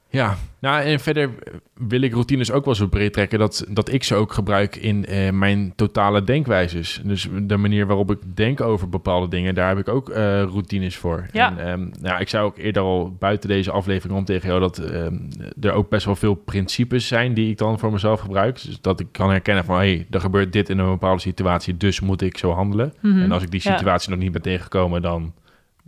[0.09, 1.31] Ja, nou en verder
[1.75, 5.07] wil ik routines ook wel zo breed trekken dat, dat ik ze ook gebruik in
[5.07, 7.01] eh, mijn totale denkwijzes.
[7.05, 10.97] Dus de manier waarop ik denk over bepaalde dingen, daar heb ik ook eh, routines
[10.97, 11.27] voor.
[11.33, 11.57] Ja.
[11.59, 14.79] En, ehm, nou, ik zei ook eerder al buiten deze aflevering om tegen jou dat
[14.79, 15.17] ehm,
[15.61, 18.63] er ook best wel veel principes zijn die ik dan voor mezelf gebruik.
[18.63, 21.77] Dus dat ik kan herkennen van, hé, hey, er gebeurt dit in een bepaalde situatie,
[21.77, 22.95] dus moet ik zo handelen.
[23.01, 23.21] Mhm.
[23.21, 23.77] En als ik die Ja.
[23.77, 25.33] situatie nog niet ben tegengekomen, dan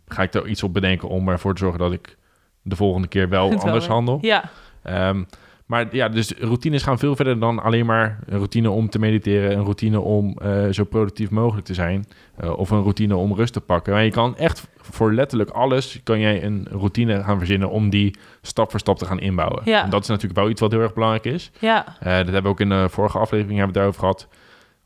[0.08, 2.16] ga ik er iets op bedenken om ervoor te zorgen dat ik
[2.64, 3.94] de volgende keer wel Het wel anders weer.
[3.94, 4.18] handel.
[4.20, 4.50] Ja,
[4.82, 5.22] Ehm,
[5.66, 9.52] maar ja, dus routines gaan veel verder dan alleen maar een routine om te mediteren,
[9.56, 12.04] een routine om eh, zo productief mogelijk te zijn,
[12.36, 13.92] eh, of een routine om rust te pakken.
[13.92, 18.16] Maar je kan echt voor letterlijk alles, kan jij een routine gaan verzinnen om die
[18.42, 19.62] stap voor stap te gaan inbouwen.
[19.64, 19.82] Ja.
[19.84, 21.50] En dat is natuurlijk wel iets wat heel erg belangrijk is.
[21.60, 24.28] ja, Eh, dat hebben we ook in de vorige aflevering hebben we daarover gehad.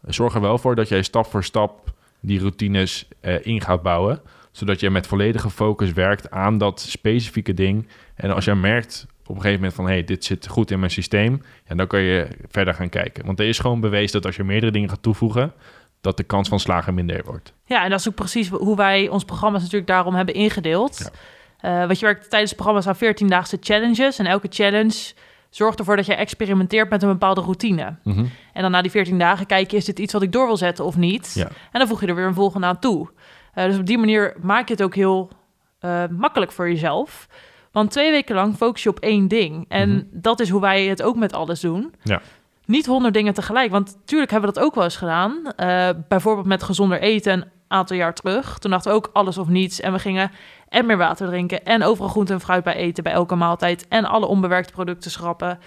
[0.06, 3.08] Zorg er wel voor dat jij stap voor stap die routines
[3.42, 4.20] in gaat bouwen.
[4.58, 7.88] Zodat je met volledige focus werkt aan dat specifieke ding.
[8.14, 9.84] En als jij merkt op een gegeven moment van...
[9.84, 11.42] hé, hey, dit zit goed in mijn systeem...
[11.66, 13.26] Ja, dan kan je verder gaan kijken.
[13.26, 15.52] Want er is gewoon bewezen dat als je meerdere dingen gaat toevoegen...
[16.00, 17.52] dat de kans van slagen minder wordt.
[17.64, 21.10] Ja, en dat is ook precies hoe wij ons programma's natuurlijk daarom hebben ingedeeld.
[21.58, 24.18] Eh want je werkt tijdens het programma aan 14-daagse challenges.
[24.18, 25.12] En elke challenge
[25.50, 27.96] zorgt ervoor dat je experimenteert met een bepaalde routine.
[28.04, 28.24] Mhm.
[28.52, 30.56] En dan na die 14 dagen kijk je, is dit iets wat ik door wil
[30.56, 31.32] zetten of niet?
[31.34, 31.46] Ja.
[31.46, 33.08] En dan voeg je er weer een volgende aan toe.
[33.58, 35.30] Eh, dus op die manier maak je het ook heel
[35.80, 37.28] eh, makkelijk voor jezelf.
[37.72, 39.64] Want twee weken lang focus je op één ding.
[39.68, 40.02] En Mhm.
[40.10, 41.94] dat is hoe wij het ook met alles doen.
[42.02, 42.20] Ja.
[42.64, 43.70] Niet honderd dingen tegelijk.
[43.70, 45.52] Want natuurlijk hebben we dat ook wel eens gedaan.
[45.56, 48.58] Eh, bijvoorbeeld met gezonder eten een aantal jaar terug.
[48.58, 49.80] Toen dachten we ook alles of niets.
[49.80, 50.30] En we gingen
[50.68, 51.64] en meer water drinken.
[51.64, 53.88] En overal groente en fruit bij eten bij elke maaltijd.
[53.88, 55.58] En alle onbewerkte producten schrappen.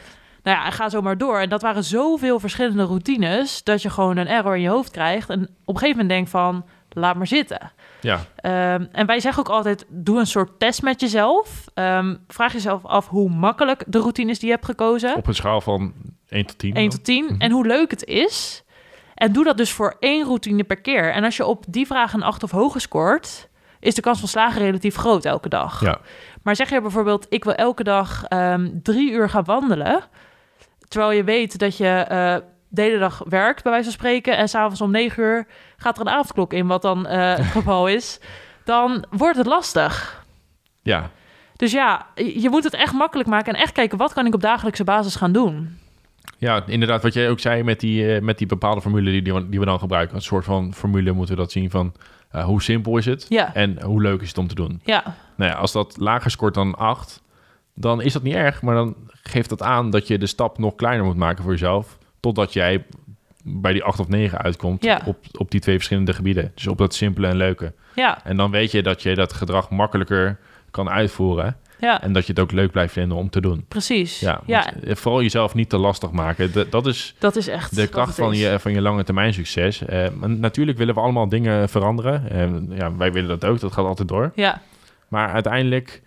[0.44, 1.40] Nou ja, ga zo maar door.
[1.40, 3.64] En dat waren zoveel verschillende routines...
[3.64, 5.30] dat je gewoon een error in je hoofd krijgt.
[5.30, 7.72] En op een gegeven moment denk van, laat maar zitten.
[8.02, 11.66] Ja, Ehm, en wij zeggen ook altijd, doe een soort test met jezelf.
[11.74, 15.16] Ehm, vraag jezelf af hoe makkelijk de routines die je hebt gekozen.
[15.16, 15.94] op een schaal van
[16.30, 16.76] 1 tot 10.
[16.76, 17.36] 1 tot 10.
[17.38, 18.64] En hoe leuk het is.
[19.16, 21.12] En doe dat dus voor één routine per keer.
[21.12, 23.50] En als je op die vraag een 8 of hoger scoort...
[23.80, 25.82] is de kans van slagen relatief groot elke dag.
[25.82, 26.00] Ja.
[26.44, 30.04] Maar zeg je bijvoorbeeld, ik wil elke dag ehm, drie uur gaan wandelen...
[30.88, 32.36] terwijl je weet dat je eh,
[32.68, 34.38] de hele dag werkt, bij wijze van spreken...
[34.38, 35.48] en s'avonds om negen uur
[35.82, 38.20] gaat er een avondklok in, wat dan eh, het geval is...
[38.64, 40.26] dan wordt het lastig.
[40.82, 41.10] Ja,
[41.56, 43.54] Dus ja, je moet het echt makkelijk maken...
[43.54, 45.80] en echt kijken, wat kan ik op dagelijkse basis gaan doen?
[46.38, 49.34] Ja, inderdaad, wat jij ook zei met die, eh, met die bepaalde formule die, die,
[49.34, 50.16] we, die we dan gebruiken.
[50.16, 51.94] Een soort van formule moeten we dat zien van
[52.30, 54.82] eh, hoe simpel is het Ja, en hoe leuk is het om te doen.
[54.84, 57.22] ja, Nou ja, als dat lager scoort dan 8,
[57.76, 58.62] dan is dat niet erg.
[58.62, 61.98] Maar dan geeft dat aan dat je de stap nog kleiner moet maken voor jezelf.
[62.20, 62.86] Totdat jij
[63.44, 65.02] bij die 8 of 9 uitkomt Ja.
[65.06, 66.52] op, op die twee verschillende gebieden.
[66.56, 67.74] Dus op dat simpele en leuke.
[67.96, 70.40] ja, En dan weet je dat je dat gedrag makkelijker
[70.72, 71.58] kan uitvoeren.
[71.80, 72.02] ja.
[72.02, 73.66] En dat je het ook leuk blijft vinden om te doen.
[73.68, 74.20] Precies.
[74.20, 76.70] Ja, eh, vooral jezelf niet te lastig maken.
[76.70, 79.86] Dat is dat is echt de kracht van je, van je lange termijn succes.
[79.86, 82.30] Eh, natuurlijk willen we allemaal dingen veranderen.
[82.30, 84.32] Eh, ja, wij willen dat ook, dat gaat altijd door.
[84.36, 84.62] Ja,
[85.08, 86.02] Maar uiteindelijk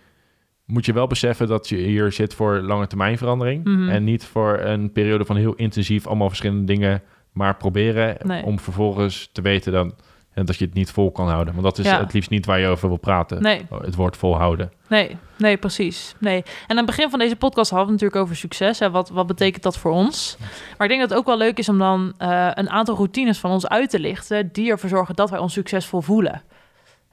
[0.65, 3.63] moet je wel beseffen dat je hier zit voor lange termijn verandering.
[3.63, 3.89] Mhm.
[3.89, 7.01] En niet voor een periode van heel intensief allemaal verschillende dingen
[7.35, 8.17] maar proberen.
[8.23, 8.43] Nee.
[8.43, 9.93] Om vervolgens te weten dan,
[10.33, 11.53] dat je het niet vol kan houden.
[11.53, 11.99] Want dat is Ja.
[11.99, 13.41] het liefst niet waar je over wil praten.
[13.41, 14.71] nee, Het woord volhouden.
[14.89, 16.15] nee, nee, precies.
[16.19, 16.37] Nee.
[16.43, 18.79] En aan het begin van deze podcast hadden we natuurlijk over succes.
[18.79, 18.91] Hè.
[18.91, 20.37] Wat, wat betekent dat voor ons?
[20.77, 23.39] Maar ik denk dat het ook wel leuk is om dan eh, een aantal routines
[23.39, 24.49] van ons uit te lichten...
[24.51, 26.41] die ervoor zorgen dat wij ons succesvol voelen.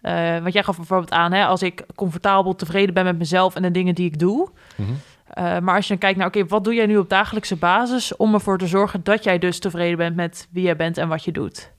[0.01, 3.63] Eh want jij gaf bijvoorbeeld aan, hè, als ik comfortabel tevreden ben met mezelf en
[3.63, 4.49] de dingen die ik doe...
[4.77, 4.91] Mhm.
[5.33, 8.17] Eh, maar als je dan kijkt naar, oké, wat doe jij nu op dagelijkse basis
[8.17, 11.25] om ervoor te zorgen dat jij dus tevreden bent met wie jij bent en wat
[11.25, 11.73] je doet?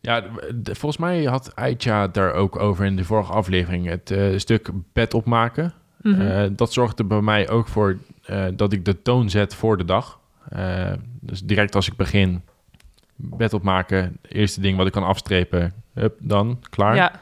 [0.00, 0.24] Ja,
[0.62, 3.86] volgens mij had Aitja daar ook over in de vorige aflevering.
[3.86, 5.72] Het eh, stuk bed opmaken.
[6.02, 6.20] Mhm.
[6.20, 7.98] Eh, dat zorgt er bij mij ook voor
[8.54, 10.20] dat ik de toon zet voor de dag.
[11.20, 12.42] Dus direct als ik begin,
[13.16, 14.18] bed opmaken.
[14.28, 16.96] Eerste ding wat ik kan afstrepen, hup, dan, klaar.
[16.96, 17.12] ja,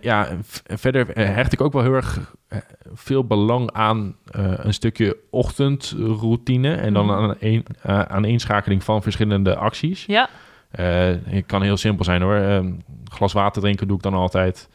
[0.00, 2.36] ja, verder hecht ik ook wel heel erg
[2.94, 6.74] veel belang aan eh, een stukje ochtendroutine.
[6.74, 7.14] En dan Mhm.
[7.14, 10.04] aan een eh, aan inschakeling van verschillende acties.
[10.06, 10.28] ja,
[10.70, 10.86] Eh,
[11.24, 12.34] het kan heel simpel zijn hoor.
[12.34, 12.82] Een
[13.12, 14.68] glas water drinken doe ik dan altijd.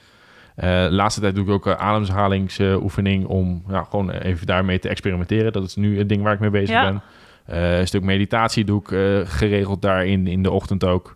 [0.55, 5.51] Eh, de laatste tijd doe ik ook een ademhalingsoefening om gewoon even daarmee te experimenteren.
[5.53, 6.83] Dat is nu het ding waar ik mee bezig Ja.
[6.83, 7.01] ben.
[7.45, 11.15] Eh, een stuk meditatie doe ik eh, geregeld daarin in de ochtend ook.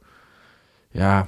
[0.91, 1.25] Ja, eh,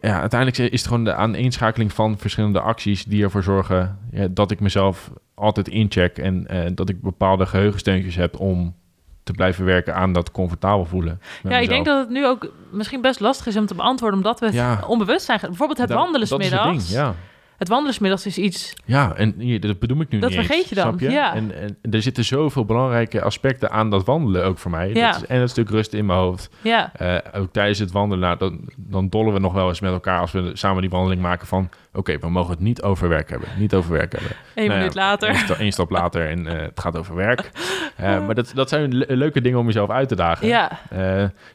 [0.00, 4.50] ja, uiteindelijk is het gewoon de aaneenschakeling van verschillende acties die ervoor zorgen ja, dat
[4.50, 8.74] ik mezelf altijd incheck en eh, dat ik bepaalde geheugensteuntjes heb om
[9.22, 11.20] te blijven werken aan dat comfortabel voelen.
[11.42, 14.40] ja, ik denk dat het nu ook misschien best lastig is om te beantwoorden, omdat
[14.40, 14.84] we het Ja.
[14.86, 15.38] onbewust zijn.
[15.40, 16.90] Bijvoorbeeld het Dat- wandelen smiddags.
[16.90, 17.14] ja.
[17.56, 18.74] Het wandelen 's middags is iets...
[18.84, 21.10] Ja, en hier, dat bedoel ik nu Dat niet eens, vergeet je dan, je?
[21.10, 21.34] ja.
[21.34, 24.88] En, en er zitten zoveel belangrijke aspecten aan dat wandelen ook voor mij.
[24.94, 25.12] Ja.
[25.12, 26.50] Dat is, en een stuk rust in mijn hoofd.
[26.60, 29.92] Ja, Eh, ook tijdens het wandelen, nou, dan, dan dollen we nog wel eens met
[29.92, 30.20] elkaar...
[30.20, 31.68] als we samen die wandeling maken van...
[31.94, 33.48] oké, we mogen het niet over werk hebben.
[33.58, 34.30] Niet over werk hebben.
[34.54, 35.56] één Nou ja, minuut later.
[35.58, 37.50] Eén, stap later en eh, het gaat over werk.
[37.96, 40.46] Eh, maar dat, dat zijn le- leuke dingen om jezelf uit te dagen.
[40.46, 40.78] Ja,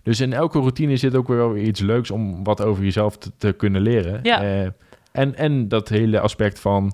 [0.03, 3.51] dus in elke routine zit ook weer iets leuks om wat over jezelf te, te
[3.51, 4.19] kunnen leren.
[4.23, 4.71] Ja.
[5.11, 6.93] En, en dat hele aspect van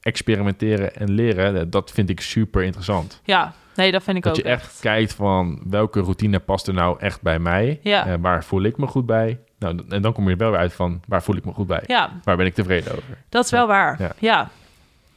[0.00, 3.20] experimenteren en leren, dat vind ik super interessant.
[3.24, 3.52] ja.
[3.74, 6.98] Nee, dat vind ik Dat ook je echt, kijkt van welke routine past er nou
[6.98, 7.80] echt bij mij?
[7.82, 8.06] Ja.
[8.06, 9.38] Eh, waar voel ik me goed bij?
[9.58, 11.66] Nou, en dan kom je er wel weer uit van waar voel ik me goed
[11.66, 11.82] bij?
[11.86, 13.18] Ja, Waar ben ik tevreden over?
[13.28, 13.96] dat is wel waar.
[14.00, 14.12] Ja.
[14.18, 14.50] Ja.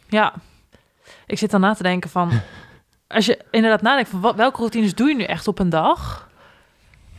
[0.10, 0.34] ja.
[1.26, 2.32] Ik zit dan na te denken van...
[3.08, 6.30] Als je inderdaad nadenkt van wat, welke routines doe je nu echt op een dag...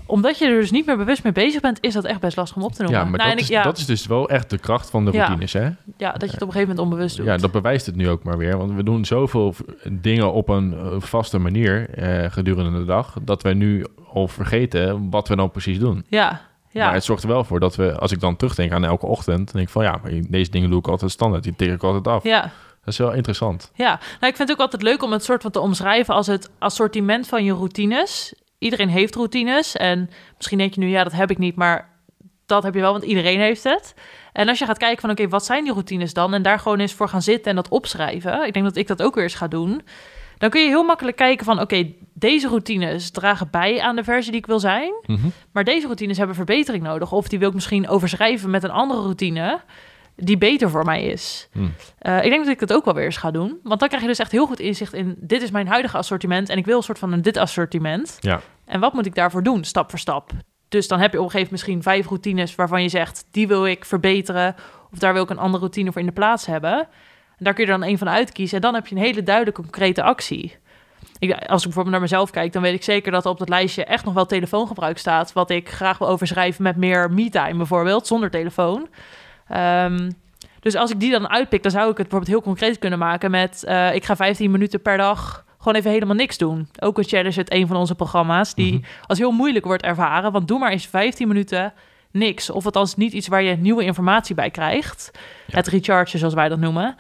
[0.07, 2.57] omdat je er dus niet meer bewust mee bezig bent, is dat echt best lastig
[2.57, 3.01] om op te noemen.
[3.01, 5.05] Ja, maar Nou, dat, is, ik- ja, dat is dus wel echt de kracht van
[5.05, 5.25] de Ja.
[5.25, 5.69] routines, hè?
[5.97, 7.27] ja, dat je het op een gegeven moment onbewust doet.
[7.27, 8.57] Ja, dat bewijst het nu ook maar weer.
[8.59, 9.55] Want we doen zoveel
[9.91, 13.17] dingen op een eh, vaste manier eh, gedurende de dag...
[13.23, 16.05] dat we nu al vergeten wat we dan precies doen.
[16.09, 16.41] ja,
[16.71, 16.85] ja.
[16.85, 19.37] Maar het zorgt er wel voor dat we, als ik dan terugdenk aan elke ochtend...
[19.37, 21.43] dan denk ik van ja, maar deze dingen doe ik altijd standaard.
[21.43, 22.23] Die tik ik altijd af.
[22.25, 22.51] ja.
[22.85, 23.71] Dat is wel interessant.
[23.75, 23.89] Ja,
[24.21, 26.51] nou, ik vind het ook altijd leuk om het soort van te omschrijven als het
[26.59, 28.35] assortiment van je routines.
[28.65, 31.89] Iedereen heeft routines en misschien denk je nu, ja, dat heb ik niet, maar
[32.47, 33.95] dat heb je wel, want iedereen heeft het.
[34.33, 36.35] En als je gaat kijken van, oké, wat zijn die routines dan?
[36.35, 38.47] En daar gewoon eens voor gaan zitten en dat opschrijven.
[38.47, 39.83] Ik denk dat ik dat ook weer eens ga doen.
[40.39, 44.31] Dan kun je heel makkelijk kijken van, oké, deze routines dragen bij aan de versie
[44.31, 44.93] die ik wil zijn.
[45.07, 45.29] Mhm.
[45.53, 47.13] Maar deze routines hebben verbetering nodig.
[47.13, 49.61] Of die wil ik misschien overschrijven met een andere routine.
[50.17, 51.49] Die beter voor mij is.
[51.53, 51.69] Hm.
[51.99, 53.59] Eh, ik denk dat ik het ook wel weer eens ga doen.
[53.63, 55.17] Want dan krijg je dus echt heel goed inzicht in...
[55.19, 58.17] dit is mijn huidige assortiment en ik wil een soort van een dit assortiment.
[58.21, 58.41] Ja.
[58.65, 60.31] En wat moet ik daarvoor doen, stap voor stap?
[60.69, 62.55] Dus dan heb je op een gegeven moment misschien vijf routines...
[62.55, 64.55] waarvan je zegt, die wil ik verbeteren...
[64.93, 66.79] of daar wil ik een andere routine voor in de plaats hebben.
[67.37, 68.57] En daar kun je dan een van uitkiezen.
[68.57, 70.57] En dan heb je een hele duidelijke, concrete actie.
[71.19, 73.49] Ik, als ik bijvoorbeeld naar mezelf kijk, dan weet ik zeker dat er op dat
[73.49, 75.33] lijstje echt nog wel telefoongebruik staat.
[75.33, 78.89] Wat ik graag wil overschrijven met meer me-time bijvoorbeeld, zonder telefoon.
[79.49, 80.11] Ehm,
[80.61, 83.31] dus als ik die dan uitpik, dan zou ik het bijvoorbeeld heel concreet kunnen maken
[83.31, 83.65] met...
[83.65, 86.69] eh, ik ga 15 minuten per dag gewoon even helemaal niks doen.
[86.81, 88.83] Ook een challenge het een van onze programma's, die Mhm.
[89.07, 90.33] als heel moeilijk wordt ervaren.
[90.33, 91.73] Want doe maar eens 15 minuten
[92.11, 92.51] niks.
[92.51, 95.11] Of althans niet iets waar je nieuwe informatie bij krijgt.
[95.47, 95.57] Ja.
[95.57, 96.97] Het rechargen, zoals wij dat noemen.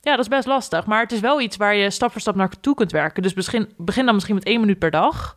[0.00, 0.86] Ja, dat is best lastig.
[0.86, 3.22] Maar het is wel iets waar je stap voor stap naartoe kunt werken.
[3.22, 5.36] Dus begin, begin dan misschien met één minuut per dag.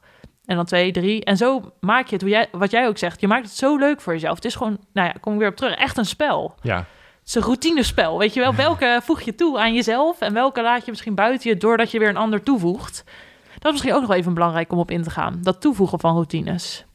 [0.49, 1.23] En dan twee, drie.
[1.23, 3.21] En zo maak je het, hoe jij, wat jij ook zegt.
[3.21, 4.35] Je maakt het zo leuk voor jezelf.
[4.35, 5.75] Het is gewoon, nou ja, kom ik weer op terug.
[5.75, 6.55] Echt een spel.
[6.62, 8.17] Ja, Het is een routinespel.
[8.19, 11.49] Weet je wel, welke voeg je toe aan jezelf en welke laat je misschien buiten
[11.49, 13.03] je doordat je weer een ander toevoegt.
[13.53, 15.39] Dat is misschien ook nog wel even belangrijk om op in te gaan.
[15.41, 16.85] Dat toevoegen van routines.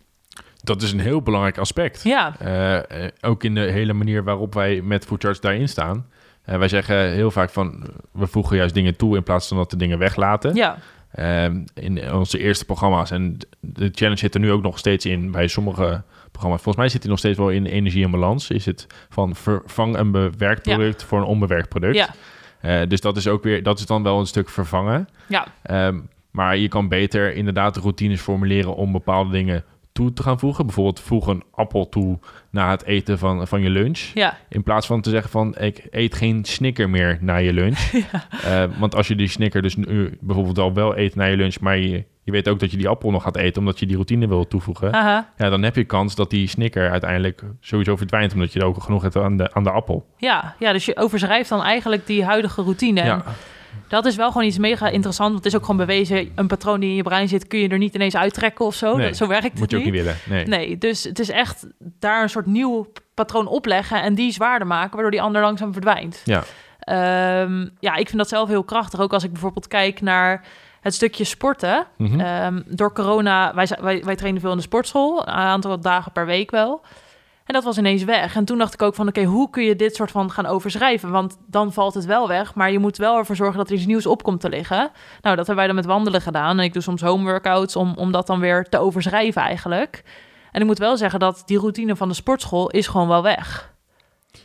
[0.62, 2.02] dat is een heel belangrijk aspect.
[2.02, 6.06] Ja, Eh, eh, ook in de hele manier waarop wij met Food Charts daarin staan.
[6.44, 9.70] Eh, wij zeggen heel vaak van, we voegen juist dingen toe in plaats van dat
[9.70, 10.54] we dingen weglaten.
[10.54, 10.78] ja,
[11.14, 13.10] Ehm, in onze eerste programma's.
[13.10, 16.62] En de challenge zit er nu ook nog steeds in bij sommige programma's.
[16.62, 18.50] Volgens mij zit hij nog steeds wel in energie en balans.
[18.50, 21.94] Is het van vervang een bewerkt product voor een onbewerkt product.
[21.96, 22.08] ja,
[22.60, 25.08] Eh, dus dat is ook weer, dat is dan wel een stuk vervangen.
[25.26, 26.00] ja, Ehm,
[26.30, 29.64] maar je kan beter inderdaad de routines formuleren om bepaalde dingen
[29.94, 30.64] toe te gaan voegen.
[30.66, 32.18] Bijvoorbeeld voeg een appel toe
[32.50, 33.98] na het eten van, van je lunch.
[34.14, 37.78] ja, In plaats van te zeggen van ik eet geen snicker meer na je lunch.
[38.44, 41.60] Eh, want als je die snicker dus nu bijvoorbeeld al wel eet na je lunch,
[41.60, 43.94] maar je, je weet ook dat je die appel nog gaat eten omdat je die
[43.94, 44.92] routine wil toevoegen.
[44.94, 48.66] aha, Ja, dan heb je kans dat die snicker uiteindelijk sowieso verdwijnt omdat je er
[48.66, 50.06] ook genoeg hebt aan de, aan de appel.
[50.16, 50.72] ja, ja.
[50.72, 53.00] Dus je overschrijft dan eigenlijk die huidige routine.
[53.00, 53.24] En Ja,
[53.88, 55.32] Dat is wel gewoon iets mega interessant.
[55.32, 57.68] Want het is ook gewoon bewezen, een patroon die in je brein zit, kun je
[57.68, 58.96] er niet ineens uittrekken of zo.
[58.96, 59.92] Nee, Dat- zo werkt het moet je ook niet.
[59.92, 60.16] willen.
[60.28, 60.46] Nee.
[60.46, 64.90] Nee, dus het is echt daar een soort nieuw patroon opleggen en die zwaarder maken,
[64.92, 66.20] waardoor die ander langzaam verdwijnt.
[66.24, 66.42] Ja.
[66.78, 69.00] Ehm, ja, ik vind dat zelf heel krachtig.
[69.00, 70.44] Ook als ik bijvoorbeeld kijk naar
[70.80, 71.86] het stukje sporten.
[71.96, 72.20] Mhm.
[72.20, 76.26] Ehm, door corona, wij, wij, wij trainen veel in de sportschool, een aantal dagen per
[76.26, 76.80] week wel.
[77.44, 78.36] En dat was ineens weg.
[78.36, 81.10] En toen dacht ik ook van, oké, hoe kun je dit soort van gaan overschrijven?
[81.10, 83.86] Want dan valt het wel weg, maar je moet wel ervoor zorgen dat er iets
[83.86, 84.90] nieuws op komt te liggen.
[85.20, 86.58] Nou, dat hebben wij dan met wandelen gedaan.
[86.58, 90.04] En ik doe soms home workouts om, om dat dan weer te overschrijven eigenlijk.
[90.52, 93.72] En ik moet wel zeggen dat die routine van de sportschool is gewoon wel weg.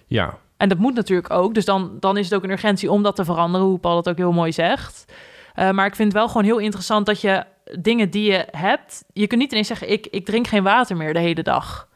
[0.08, 1.54] ja, En dat moet natuurlijk ook.
[1.54, 4.10] Dus dan, dan is het ook een urgentie om dat te veranderen, hoe Paul dat
[4.10, 5.14] ook heel mooi zegt.
[5.54, 7.46] Eh, maar ik vind het wel gewoon heel interessant dat je
[7.80, 9.04] dingen die je hebt...
[9.14, 11.88] Je kunt niet ineens zeggen, ik, ik drink geen water meer de hele dag.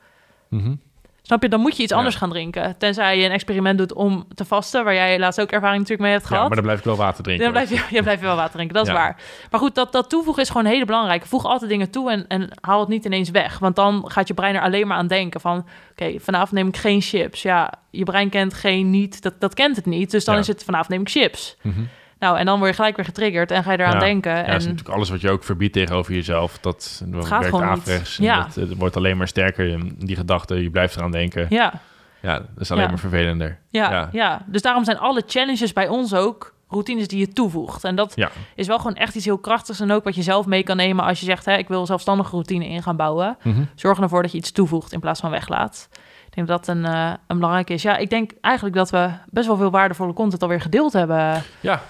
[0.50, 0.76] Mhm.
[1.26, 1.50] Snap je?
[1.50, 1.98] Dan moet je iets Ja.
[1.98, 2.78] anders gaan drinken.
[2.78, 4.84] Tenzij je een experiment doet om te vasten...
[4.84, 6.48] waar jij laatst ook ervaring natuurlijk mee hebt ja, gehad.
[6.48, 7.44] maar dan blijf ik wel water drinken.
[7.44, 8.98] Dan blijf je, je blijft wel water drinken, dat is Ja.
[8.98, 9.16] waar.
[9.52, 11.28] Maar goed, dat, dat toevoegen is gewoon een hele belangrijke.
[11.28, 13.60] Voeg altijd dingen toe en, en haal het niet ineens weg.
[13.60, 15.66] Want dan gaat je brein er alleen maar aan denken van...
[15.92, 17.42] oké, vanavond neem ik geen chips.
[17.42, 20.12] Ja, je brein kent geen niet, dat, dat kent het niet.
[20.12, 20.40] Dus dan Ja.
[20.42, 21.58] is het vanavond neem ik chips.
[21.62, 21.82] Mhm.
[22.24, 24.00] Nou, en dan word je gelijk weer getriggerd en ga je eraan Ja.
[24.00, 24.32] denken.
[24.32, 26.58] Ja, dat is en natuurlijk alles wat je ook verbiedt tegenover jezelf.
[26.60, 27.50] Dat, dat gaat
[27.86, 28.42] werkt en Ja.
[28.44, 30.62] Dat, het wordt alleen maar sterker, die gedachte.
[30.64, 31.46] Je blijft eraan denken.
[31.50, 31.74] ja,
[32.22, 32.90] Ja, dat is alleen Ja.
[32.90, 33.60] maar vervelender.
[33.70, 34.10] ja, Ja.
[34.12, 37.84] ja, dus daarom zijn alle challenges bij ons ook routines die je toevoegt.
[37.84, 38.16] En dat
[38.56, 41.06] is wel gewoon echt iets heel krachtigs en ook wat je zelf mee kan nemen
[41.06, 43.38] als je zegt, hè, ik wil zelfstandige routine in gaan bouwen.
[43.44, 43.62] Mhm.
[43.76, 45.88] Zorg ervoor dat je iets toevoegt in plaats van weglaat.
[46.28, 47.82] Ik denk dat dat een, eh een belangrijk is.
[47.82, 51.44] Ja, ik denk eigenlijk dat we best wel veel waardevolle content alweer gedeeld hebben.
[51.60, 51.82] Ja,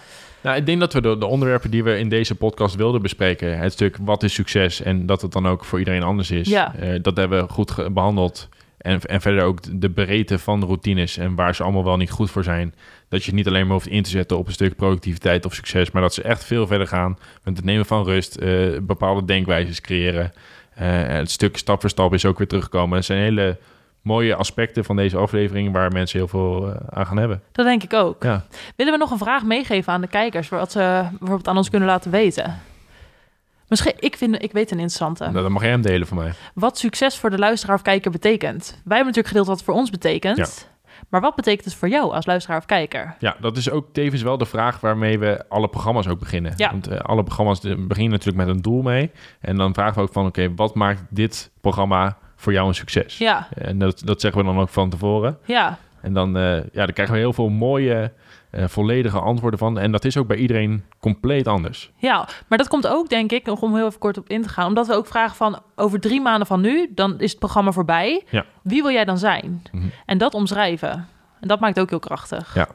[0.44, 3.58] nou, ik denk dat we de, de onderwerpen die we in deze podcast wilden bespreken,
[3.58, 6.76] het stuk wat is succes en dat het dan ook voor iedereen anders is, Ja.
[6.76, 8.50] eh, dat hebben we goed behandeld.
[8.78, 12.12] En, en verder ook de breedte van de routines en waar ze allemaal wel niet
[12.12, 12.74] goed voor zijn.
[13.10, 15.54] Dat je het niet alleen maar hoeft in te zetten op een stuk productiviteit of
[15.54, 18.50] succes, maar dat ze echt veel verder gaan met het nemen van rust, eh,
[18.82, 20.34] bepaalde denkwijzes creëren.
[20.76, 22.96] Eh, het stuk stap voor stap is ook weer teruggekomen.
[22.96, 23.58] Dat zijn hele
[24.04, 27.42] mooie aspecten van deze aflevering waar mensen heel veel eh, aan gaan hebben.
[27.52, 28.24] Dat denk ik ook.
[28.24, 28.46] Ja.
[28.76, 31.88] Willen we nog een vraag meegeven aan de kijkers, wat ze bijvoorbeeld aan ons kunnen
[31.90, 32.60] laten weten?
[33.68, 35.24] Misschien, ik, vind, ik weet een interessante.
[35.24, 36.32] Nou, dan mag jij hem delen van mij.
[36.54, 38.62] Wat succes voor de luisteraar of kijker betekent.
[38.64, 40.72] Wij hebben natuurlijk gedeeld wat het voor ons betekent.
[41.10, 43.16] Maar wat betekent het voor jou als luisteraar of kijker?
[43.20, 46.54] Ja, dat is ook tevens wel de vraag waarmee we alle programma's ook beginnen.
[46.58, 46.72] Ja.
[46.72, 49.12] Want eh, alle programma's de- beginnen natuurlijk met een doel mee.
[49.40, 53.18] En dan vragen we ook van, oké, wat maakt dit programma voor jou een succes?
[53.18, 55.38] Ja, En dat, dat zeggen we dan ook van tevoren.
[55.46, 58.12] ja, En dan, eh, ja, dan krijgen we heel veel mooie,
[58.50, 59.80] eh, volledige antwoorden van.
[59.80, 61.92] En dat is ook bij iedereen compleet anders.
[61.98, 62.28] ja.
[62.48, 64.68] Maar dat komt ook, denk ik, nog om heel even kort op in te gaan.
[64.68, 68.24] Omdat we ook vragen van, over drie maanden van nu, dan is het programma voorbij.
[68.30, 68.46] Ja.
[68.64, 69.64] Wie wil jij dan zijn?
[69.72, 69.88] Mhm.
[70.06, 71.08] En dat omschrijven.
[71.40, 72.56] En dat maakt ook heel krachtig.
[72.56, 72.68] Ja.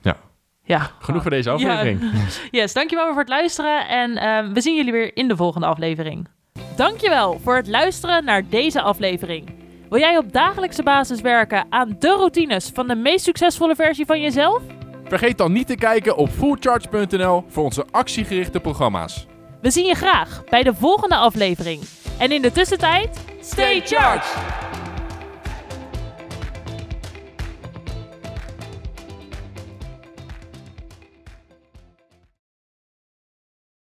[0.00, 0.16] Ja.
[0.64, 0.90] Ja.
[1.00, 2.00] Genoeg voor deze aflevering.
[2.00, 2.08] Ja.
[2.60, 3.88] Yes, dankjewel voor het luisteren.
[3.88, 6.28] En ehm, we zien jullie weer in de volgende aflevering.
[6.76, 9.56] Dankjewel voor het luisteren naar deze aflevering.
[9.88, 14.20] Wil jij op dagelijkse basis werken aan de routines van de meest succesvolle versie van
[14.20, 14.62] jezelf?
[15.04, 19.26] Vergeet dan niet te kijken op fullcharge.nl voor onze actiegerichte programma's.
[19.60, 21.82] We zien je graag bij de volgende aflevering.
[22.18, 24.87] En in de tussentijd, stay charged!